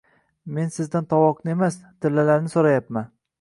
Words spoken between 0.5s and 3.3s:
–Men sizdan tovoqni emas, tillalarni so‘rayapman.